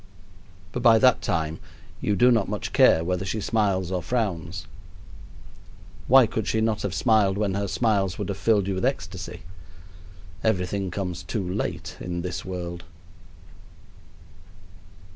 But 0.71 0.81
by 0.81 0.97
that 0.97 1.21
time 1.21 1.59
you 2.01 2.15
do 2.15 2.31
not 2.31 2.49
much 2.49 2.73
care 2.73 3.03
whether 3.03 3.23
she 3.23 3.39
smiles 3.39 3.91
or 3.91 4.01
frowns. 4.01 4.65
Why 6.07 6.25
could 6.25 6.47
she 6.47 6.59
not 6.59 6.81
have 6.81 6.95
smiled 6.95 7.37
when 7.37 7.53
her 7.53 7.67
smiles 7.67 8.17
would 8.17 8.29
have 8.29 8.37
filled 8.39 8.67
you 8.67 8.73
with 8.73 8.83
ecstasy? 8.85 9.43
Everything 10.43 10.89
comes 10.89 11.21
too 11.21 11.47
late 11.47 11.97
in 12.01 12.23
this 12.23 12.43
world. 12.43 12.83